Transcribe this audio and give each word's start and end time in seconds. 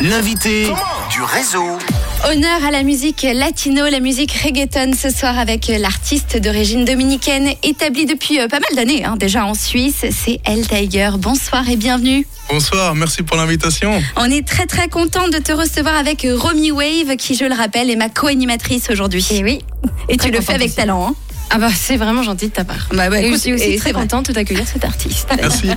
L'invité 0.00 0.66
du 1.10 1.22
réseau. 1.22 1.64
Honneur 2.28 2.64
à 2.66 2.70
la 2.70 2.82
musique 2.82 3.26
latino, 3.32 3.84
la 3.90 4.00
musique 4.00 4.32
reggaeton 4.44 4.92
ce 4.98 5.10
soir 5.10 5.38
avec 5.38 5.68
l'artiste 5.78 6.36
d'origine 6.40 6.84
dominicaine 6.84 7.50
établie 7.62 8.04
depuis 8.04 8.40
euh, 8.40 8.48
pas 8.48 8.58
mal 8.60 8.68
d'années 8.74 9.04
hein, 9.04 9.16
déjà 9.16 9.44
en 9.46 9.54
Suisse, 9.54 10.04
c'est 10.10 10.40
El 10.44 10.66
Tiger. 10.66 11.10
Bonsoir 11.18 11.68
et 11.70 11.76
bienvenue. 11.76 12.26
Bonsoir, 12.50 12.94
merci 12.94 13.22
pour 13.22 13.36
l'invitation. 13.36 14.02
On 14.16 14.30
est 14.30 14.46
très 14.46 14.66
très 14.66 14.88
content 14.88 15.28
de 15.28 15.38
te 15.38 15.52
recevoir 15.52 15.96
avec 15.96 16.26
Romy 16.30 16.70
Wave 16.72 17.16
qui 17.16 17.34
je 17.34 17.44
le 17.44 17.54
rappelle 17.54 17.90
est 17.90 17.96
ma 17.96 18.08
co-animatrice 18.08 18.88
aujourd'hui. 18.90 19.26
Et 19.30 19.42
oui. 19.42 19.60
Et 20.08 20.16
Très 20.16 20.28
tu 20.30 20.34
le 20.34 20.40
fais 20.40 20.54
avec 20.54 20.68
aussi. 20.68 20.76
talent. 20.76 21.08
hein. 21.10 21.14
Ah 21.50 21.58
bah 21.58 21.68
c'est 21.74 21.96
vraiment 21.96 22.22
gentil 22.22 22.48
de 22.48 22.52
ta 22.52 22.64
part. 22.64 22.88
Bah, 22.92 23.08
bah, 23.08 23.20
et 23.20 23.26
écoute, 23.26 23.36
je 23.36 23.42
suis 23.42 23.52
aussi 23.54 23.72
et 23.72 23.76
très 23.76 23.92
contente 23.92 24.30
d'accueillir 24.32 24.66
cet 24.66 24.84
artiste. 24.84 25.28
Merci. 25.36 25.68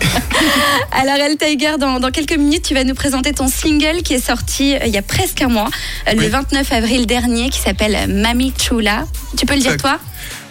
Alors 0.92 1.16
El 1.16 1.38
Tiger, 1.38 1.74
dans, 1.80 2.00
dans 2.00 2.12
quelques 2.12 2.36
minutes, 2.38 2.64
tu 2.64 2.74
vas 2.74 2.84
nous 2.84 2.96
présenter 2.96 3.34
ton 3.34 3.48
single 3.48 4.02
qui 4.04 4.16
est 4.16 4.26
sorti 4.26 4.76
euh, 4.76 4.80
il 4.86 4.94
y 4.94 4.98
a 4.98 5.02
presque 5.02 5.42
un 5.42 5.48
mois, 5.48 5.70
euh, 6.08 6.14
le 6.14 6.22
Oui. 6.22 6.28
29 6.28 6.72
avril 6.72 7.06
dernier, 7.06 7.50
qui 7.50 7.60
s'appelle 7.60 7.98
Mami 8.10 8.52
Chula. 8.58 9.06
Tu 9.38 9.46
peux 9.46 9.54
le 9.54 9.62
dire 9.62 9.78
toi? 9.78 10.00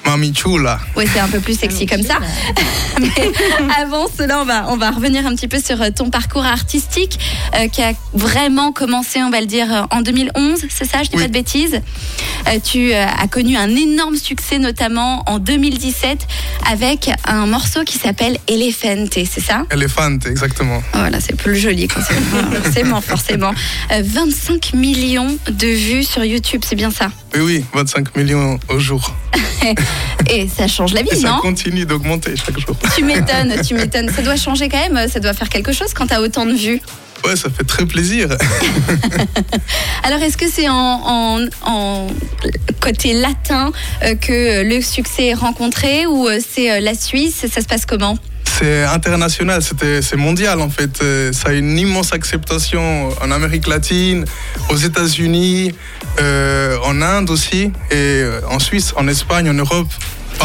Mami 0.08 0.32
Chula. 0.32 0.78
Oui, 0.96 1.04
c'est 1.12 1.20
un 1.20 1.28
peu 1.28 1.38
plus 1.38 1.58
sexy 1.58 1.84
comme 1.84 2.02
ça. 2.02 2.14
Mais 3.00 3.30
avant 3.78 4.06
cela, 4.08 4.40
on 4.40 4.44
va, 4.46 4.64
on 4.70 4.78
va 4.78 4.90
revenir 4.90 5.26
un 5.26 5.34
petit 5.34 5.48
peu 5.48 5.60
sur 5.60 5.82
euh, 5.82 5.90
ton 5.94 6.08
parcours 6.08 6.46
artistique 6.46 7.18
euh, 7.54 7.68
qui 7.68 7.82
a 7.82 7.92
vraiment 8.14 8.72
commencé, 8.72 9.22
on 9.22 9.28
va 9.28 9.40
le 9.40 9.46
dire, 9.46 9.66
euh, 9.70 9.82
en 9.90 10.00
2011, 10.00 10.64
c'est 10.70 10.86
ça, 10.90 11.02
je 11.02 11.10
dis 11.10 11.16
Oui. 11.16 11.22
pas 11.22 11.28
de 11.28 11.32
bêtises. 11.34 11.82
Euh, 12.48 12.58
tu 12.64 12.92
euh, 12.94 13.04
as 13.06 13.28
connu 13.28 13.56
un 13.58 13.68
énorme 13.76 14.16
succès, 14.16 14.58
notamment 14.58 15.24
en 15.26 15.38
2017, 15.38 16.26
avec 16.72 17.10
un 17.26 17.44
morceau 17.44 17.84
qui 17.84 17.98
s'appelle 17.98 18.38
Elephante, 18.48 19.12
c'est 19.12 19.42
ça? 19.42 19.64
Elephant, 19.70 20.16
exactement. 20.26 20.82
Voilà, 20.94 21.20
c'est 21.20 21.36
plus 21.36 21.56
joli, 21.58 21.86
quand 21.86 22.00
c'est- 22.00 22.14
forcément, 22.62 23.00
forcément. 23.02 23.52
Euh, 23.92 24.02
25 24.02 24.72
millions 24.72 25.36
de 25.50 25.66
vues 25.66 26.04
sur 26.04 26.24
YouTube, 26.24 26.62
c'est 26.66 26.76
bien 26.76 26.90
ça? 26.90 27.08
Oui, 27.34 27.40
oui, 27.42 27.64
25 27.74 28.16
millions 28.16 28.58
au 28.70 28.78
jour. 28.78 29.14
Et 30.30 30.48
ça 30.48 30.66
change 30.68 30.92
la 30.92 31.02
vie, 31.02 31.08
Et 31.12 31.16
ça 31.16 31.28
non 31.28 31.38
continue 31.38 31.84
d'augmenter 31.86 32.34
chaque 32.36 32.58
jour. 32.58 32.76
Tu 32.96 33.04
m'étonnes, 33.04 33.54
tu 33.66 33.74
m'étonnes. 33.74 34.10
Ça 34.10 34.22
doit 34.22 34.36
changer 34.36 34.68
quand 34.68 34.88
même, 34.88 35.08
ça 35.08 35.20
doit 35.20 35.32
faire 35.34 35.48
quelque 35.48 35.72
chose 35.72 35.92
quand 35.94 36.06
t'as 36.06 36.20
autant 36.20 36.46
de 36.46 36.52
vues. 36.54 36.80
Ouais, 37.24 37.34
ça 37.34 37.48
fait 37.50 37.64
très 37.64 37.84
plaisir. 37.84 38.28
Alors, 40.04 40.22
est-ce 40.22 40.36
que 40.36 40.48
c'est 40.48 40.68
en, 40.68 40.74
en- 40.74 41.46
en 41.64 42.06
côté 42.80 43.12
latin 43.12 43.72
euh, 44.04 44.14
que 44.14 44.62
le 44.62 44.80
succès 44.80 45.26
est 45.28 45.34
rencontré 45.34 46.06
ou 46.06 46.28
euh, 46.28 46.38
c'est 46.48 46.70
euh, 46.70 46.80
la 46.80 46.94
Suisse? 46.94 47.44
Ça 47.52 47.60
se 47.60 47.66
passe 47.66 47.86
comment? 47.86 48.16
C'est 48.58 48.82
international, 48.84 49.62
c'était- 49.62 50.02
c'est 50.02 50.16
mondial 50.16 50.60
en 50.60 50.68
fait. 50.70 51.00
Euh, 51.02 51.32
Ça 51.32 51.50
a 51.50 51.52
une 51.52 51.78
immense 51.78 52.12
acceptation 52.12 53.10
en 53.22 53.30
Amérique 53.30 53.66
latine, 53.68 54.24
aux 54.70 54.76
États-Unis, 54.76 55.72
euh, 56.20 56.76
en 56.84 57.00
Inde 57.00 57.30
aussi, 57.30 57.70
et 57.90 57.94
euh, 57.94 58.40
en 58.50 58.58
Suisse, 58.58 58.92
en 58.96 59.06
Espagne, 59.06 59.48
en 59.48 59.54
Europe. 59.54 59.88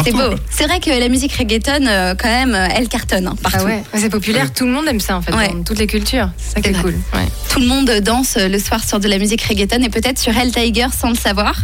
C'est 0.04 0.12
beau. 0.12 0.34
C'est 0.50 0.64
vrai 0.64 0.80
que 0.80 0.90
la 0.90 1.08
musique 1.08 1.32
reggaeton, 1.34 1.86
euh, 1.86 2.14
quand 2.16 2.28
même, 2.28 2.54
elle 2.54 2.88
cartonne 2.88 3.26
hein, 3.28 3.36
partout. 3.42 3.58
Ah 3.62 3.64
ouais, 3.64 3.82
c'est 3.94 4.10
populaire, 4.10 4.52
tout 4.52 4.64
le 4.66 4.72
monde 4.72 4.86
aime 4.88 4.98
ça 5.00 5.16
en 5.16 5.22
fait, 5.22 5.32
Ouais. 5.32 5.48
dans 5.48 5.62
toutes 5.62 5.78
les 5.78 5.86
cultures. 5.86 6.30
C'est 6.36 6.54
ça 6.54 6.60
qui 6.60 6.70
C'est 6.72 6.78
est 6.78 6.82
cool. 6.82 6.94
Ouais. 7.14 7.26
Tout 7.48 7.60
le 7.60 7.66
monde 7.66 7.90
danse 8.02 8.36
le 8.36 8.58
soir 8.58 8.82
sur 8.84 8.98
de 9.00 9.08
la 9.08 9.18
musique 9.18 9.42
reggaeton 9.42 9.82
et 9.82 9.88
peut-être 9.90 10.18
sur 10.18 10.36
El 10.36 10.50
Tiger 10.52 10.86
sans 10.96 11.10
le 11.10 11.16
savoir. 11.16 11.54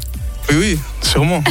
Oui, 0.48 0.56
oui, 0.58 0.78
sûrement. 1.02 1.44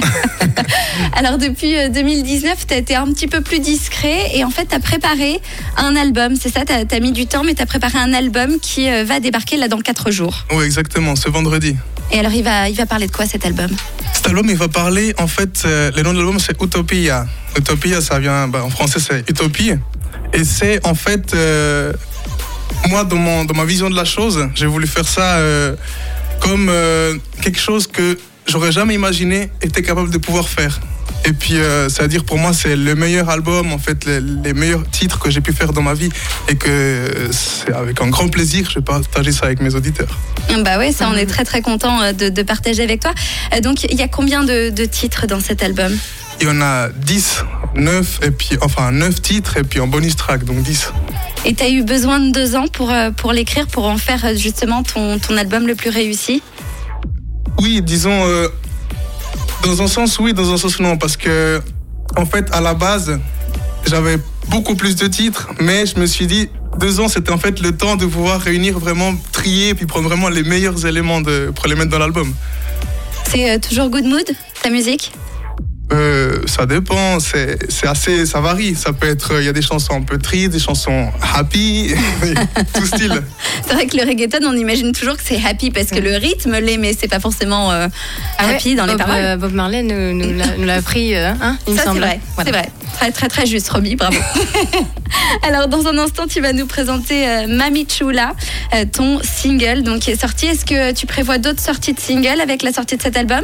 Alors 1.14 1.38
depuis 1.38 1.78
euh, 1.78 1.90
2019, 1.90 2.68
tu 2.68 2.74
as 2.74 2.78
été 2.78 2.96
un 2.96 3.06
petit 3.08 3.28
peu 3.28 3.42
plus 3.42 3.60
discret 3.60 4.32
et 4.34 4.44
en 4.44 4.50
fait 4.50 4.66
tu 4.66 4.76
as 4.76 4.80
préparé 4.80 5.40
un 5.78 5.96
album, 5.96 6.36
c'est 6.36 6.50
ça, 6.52 6.62
tu 6.66 6.74
as, 6.74 7.00
mis 7.00 7.12
du 7.12 7.28
temps 7.28 7.44
mais 7.44 7.54
tu 7.54 7.62
as 7.62 7.66
préparé 7.66 7.98
un 7.98 8.14
album 8.14 8.60
qui 8.60 8.90
euh, 8.90 9.04
va 9.04 9.20
débarquer 9.20 9.58
là 9.58 9.68
dans 9.68 9.80
4 9.80 10.12
jours. 10.12 10.46
oui, 10.52 10.66
exactement, 10.66 11.16
ce 11.16 11.30
vendredi. 11.30 11.76
Et 12.12 12.20
alors 12.20 12.34
il 12.34 12.44
va, 12.44 12.70
il 12.70 12.76
va 12.76 12.86
parler 12.86 13.08
de 13.08 13.12
quoi 13.12 13.26
cet 13.26 13.46
album? 13.46 13.70
Cet 14.14 14.28
album, 14.28 14.48
il 14.50 14.58
va 14.58 14.68
parler, 14.68 15.14
en 15.18 15.28
fait, 15.28 15.64
euh, 15.66 15.92
le 15.96 16.02
nom 16.02 16.12
de 16.12 16.18
l'album, 16.18 16.40
c'est 16.40 16.60
Utopia. 16.62 17.28
Utopia, 17.58 18.02
ça 18.02 18.20
vient, 18.20 18.48
bah, 18.48 18.64
en 18.64 18.70
français, 18.70 19.00
c'est 19.00 19.30
Utopie. 19.30 19.74
Et 20.34 20.44
c'est, 20.44 20.86
en 20.86 20.96
fait, 20.96 21.34
euh, 21.34 21.94
moi, 22.88 23.04
dans, 23.04 23.18
mon, 23.18 23.46
dans 23.46 23.54
ma 23.54 23.66
vision 23.66 23.90
de 23.90 23.96
la 23.96 24.06
chose, 24.06 24.50
j'ai 24.56 24.66
voulu 24.66 24.88
faire 24.88 25.08
ça 25.08 25.38
euh, 25.38 25.76
comme 26.42 26.72
quelque 27.42 27.60
chose 27.60 27.88
que 27.88 28.18
j'aurais 28.50 28.72
jamais 28.72 28.96
imaginé 28.96 29.50
était 29.62 29.82
capable 29.82 30.10
de 30.10 30.18
pouvoir 30.18 30.50
faire. 30.50 30.80
Et 31.26 31.34
puis, 31.34 31.58
euh, 31.58 31.90
c'est-à-dire, 31.90 32.24
pour 32.24 32.38
moi, 32.38 32.54
c'est 32.54 32.76
le 32.76 32.96
meilleur 32.96 33.30
album, 33.30 33.74
en 33.74 33.78
fait, 33.78 34.06
les, 34.06 34.22
les 34.22 34.54
meilleurs 34.54 34.90
titres 34.90 35.20
que 35.20 35.30
j'ai 35.30 35.42
pu 35.42 35.54
faire 35.54 35.74
dans 35.74 35.82
ma 35.82 35.94
vie. 35.94 36.10
Et 36.48 36.56
que 36.56 36.70
euh, 36.70 37.32
c'est 37.32 37.74
avec 37.74 38.02
un 38.02 38.08
grand 38.08 38.30
plaisir 38.30 38.66
que 38.66 38.70
je 38.70 38.80
vais 38.80 38.86
partager 38.86 39.32
ça 39.32 39.46
avec 39.46 39.62
mes 39.62 39.76
auditeurs. 39.76 40.18
Bah 40.64 40.78
ouais, 40.78 40.92
ça 40.92 41.08
on 41.12 41.16
est 41.16 41.28
très 41.28 41.44
très 41.46 41.62
content 41.62 42.02
euh, 42.02 42.14
de, 42.14 42.30
de 42.30 42.42
partager 42.42 42.82
avec 42.82 43.02
toi. 43.02 43.12
Donc 43.62 43.84
il 43.84 43.96
y 43.96 44.02
a 44.02 44.08
combien 44.08 44.44
de, 44.44 44.70
de 44.70 44.86
titres 44.86 45.28
dans 45.28 45.40
cet 45.40 45.62
album? 45.62 45.96
Il 46.42 46.48
y 46.48 46.50
en 46.50 46.62
a 46.62 46.88
10, 46.90 47.44
9, 47.76 48.20
et 48.24 48.32
puis, 48.32 48.58
enfin 48.62 48.92
9 48.92 49.22
titres, 49.22 49.58
et 49.58 49.64
puis 49.64 49.82
en 49.82 49.88
bonus 49.88 50.16
track, 50.16 50.46
donc 50.46 50.64
10. 50.64 50.94
Et 51.46 51.54
tu 51.54 51.64
as 51.64 51.70
eu 51.70 51.84
besoin 51.84 52.20
de 52.20 52.32
deux 52.32 52.56
ans 52.56 52.68
pour, 52.68 52.94
pour 53.18 53.34
l'écrire, 53.34 53.68
pour 53.68 53.86
en 53.86 53.98
faire 53.98 54.26
justement 54.38 54.84
ton, 54.84 55.20
ton 55.20 55.36
album 55.36 55.68
le 55.68 55.76
plus 55.76 55.90
réussi? 55.90 56.42
Oui, 57.62 57.82
disons, 57.82 58.26
euh, 58.26 58.48
dans 59.64 59.82
un 59.82 59.88
sens 59.88 60.18
oui, 60.20 60.34
dans 60.34 60.52
un 60.54 60.58
sens 60.58 60.80
non, 60.80 60.98
parce 60.98 61.18
que, 61.18 61.62
en 62.16 62.26
fait, 62.26 62.46
à 62.54 62.62
la 62.62 62.74
base, 62.74 63.20
j'avais 63.86 64.18
beaucoup 64.48 64.76
plus 64.76 64.96
de 64.96 65.08
titres, 65.08 65.50
mais 65.60 65.86
je 65.86 66.00
me 66.00 66.06
suis 66.06 66.26
dit, 66.26 66.50
deux 66.78 67.02
ans, 67.02 67.10
c'était 67.10 67.32
en 67.32 67.38
fait 67.38 67.60
le 67.60 67.76
temps 67.76 67.98
de 67.98 68.06
pouvoir 68.06 68.40
réunir 68.40 68.80
vraiment, 68.80 69.14
trier, 69.34 69.76
puis 69.76 69.86
prendre 69.86 70.08
vraiment 70.08 70.30
les 70.30 70.44
meilleurs 70.44 70.86
éléments 70.86 71.22
pour 71.54 71.68
les 71.68 71.76
mettre 71.76 71.90
dans 71.90 72.00
l'album. 72.00 72.34
C'est 73.30 73.52
euh, 73.52 73.60
toujours 73.60 73.90
good 73.90 74.06
mood, 74.06 74.32
ta 74.64 74.70
musique? 74.70 75.12
Euh, 75.92 76.42
ça 76.46 76.66
dépend, 76.68 77.20
c'est 77.20 77.58
assez, 77.84 78.26
ça 78.28 78.40
varie. 78.42 78.76
Ça 78.76 78.94
peut 78.94 79.08
être, 79.08 79.34
il 79.40 79.46
y 79.46 79.50
a 79.50 79.54
des 79.54 79.62
chansons 79.62 79.94
un 79.96 80.02
peu 80.04 80.18
tristes, 80.20 80.52
des 80.52 80.60
chansons 80.60 81.10
happy, 81.36 81.92
tout 82.74 82.86
style. 82.86 83.24
C'est 83.66 83.74
vrai 83.74 83.88
que 83.88 83.98
le 83.98 84.04
reggaeton, 84.04 84.40
on 84.46 84.54
imagine 84.56 84.92
toujours 84.92 85.18
que 85.18 85.24
c'est 85.26 85.42
happy 85.44 85.72
parce 85.72 85.88
que 85.88 86.00
le 86.00 86.16
rythme 86.18 86.58
l'est, 86.60 86.78
mais 86.78 86.96
c'est 87.00 87.08
pas 87.08 87.20
forcément 87.20 87.72
euh, 87.72 87.88
Ah 88.38 88.48
ouais, 88.48 88.56
happy 88.56 88.76
dans 88.76 88.86
les 88.86 88.94
Bob, 88.94 89.02
paroles. 89.02 89.16
euh, 89.24 89.38
Bob 89.38 89.54
Marley 89.54 89.82
nous, 89.84 90.14
nous 90.14 90.38
l'a- 90.38 90.78
euh, 90.78 91.34
hein, 91.42 91.58
il 91.68 91.74
me 91.74 91.78
c'est 91.80 91.86
semble. 91.86 92.00
vrai, 92.00 92.20
Voilà. 92.36 92.52
c'est 92.52 92.58
vrai. 92.58 92.70
Très, 93.00 93.12
très, 93.12 93.28
très 93.28 93.46
juste, 93.46 93.70
Romy, 93.70 93.96
bravo. 93.96 94.18
Alors, 95.48 95.68
dans 95.68 95.88
un 95.88 95.98
instant, 95.98 96.28
tu 96.28 96.42
vas 96.42 96.54
nous 96.54 96.66
présenter 96.68 97.28
euh, 97.28 97.48
Mami 97.48 97.86
Chula, 97.88 98.34
euh, 98.76 98.86
ton 98.92 99.20
single 99.24 99.84
donc, 99.84 100.02
qui 100.02 100.12
est 100.12 100.20
sorti. 100.22 100.48
Est-ce 100.48 100.66
que 100.66 100.94
tu 100.94 101.06
prévois 101.06 101.38
d'autres 101.38 101.62
sorties 101.62 101.94
de 101.94 102.00
singles 102.00 102.42
avec 102.42 102.62
la 102.62 102.74
sortie 102.74 102.98
de 102.98 103.02
cet 103.02 103.18
album? 103.18 103.42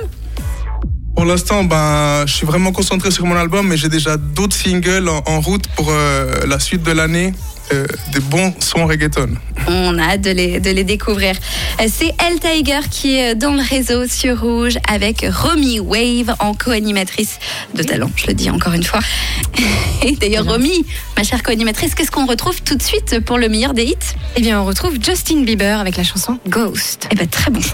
Pour 1.15 1.25
l'instant, 1.25 1.63
ben, 1.63 2.25
je 2.27 2.33
suis 2.33 2.45
vraiment 2.45 2.71
concentré 2.71 3.09
sur 3.09 3.25
mon 3.25 3.35
album, 3.35 3.67
mais 3.67 3.77
j'ai 3.77 3.89
déjà 3.89 4.17
d'autres 4.17 4.55
singles 4.55 5.07
en, 5.09 5.23
en 5.25 5.39
route 5.41 5.65
pour 5.75 5.87
euh, 5.89 6.45
la 6.47 6.59
suite 6.59 6.83
de 6.83 6.91
l'année. 6.91 7.33
euh, 7.73 7.87
des 8.13 8.19
bons 8.19 8.53
sons 8.59 8.85
reggaeton. 8.85 9.29
On 9.67 9.97
a 9.97 10.03
hâte 10.03 10.21
de 10.21 10.29
les, 10.29 10.59
de 10.59 10.69
les 10.69 10.83
découvrir. 10.83 11.35
Euh, 11.81 11.85
C'est 11.91 12.13
El 12.23 12.39
Tiger 12.39 12.81
qui 12.91 13.15
est 13.17 13.33
dans 13.33 13.55
le 13.55 13.61
réseau 13.67 14.05
sur 14.07 14.39
Rouge 14.41 14.77
avec 14.87 15.25
Romy 15.27 15.79
Wave 15.79 16.35
en 16.39 16.53
co-animatrice 16.53 17.39
de 17.73 17.81
talent, 17.81 18.11
je 18.17 18.27
le 18.27 18.33
dis 18.35 18.51
encore 18.51 18.73
une 18.73 18.83
fois. 18.83 18.99
Et 20.03 20.11
d'ailleurs, 20.17 20.45
Romy, 20.45 20.85
ma 21.17 21.23
chère 21.23 21.41
co-animatrice, 21.41 21.95
qu'est-ce 21.95 22.11
qu'on 22.11 22.27
retrouve 22.27 22.61
tout 22.61 22.75
de 22.75 22.83
suite 22.83 23.19
pour 23.25 23.39
le 23.39 23.49
meilleur 23.49 23.73
des 23.73 23.85
hits? 23.85 24.13
Eh 24.35 24.41
bien, 24.41 24.61
on 24.61 24.65
retrouve 24.65 24.93
Justin 25.03 25.41
Bieber 25.41 25.79
avec 25.79 25.97
la 25.97 26.03
chanson 26.03 26.37
Ghost. 26.47 27.07
Eh 27.11 27.15
ben, 27.15 27.27
très 27.27 27.49
bon 27.49 27.61
choix. 27.61 27.71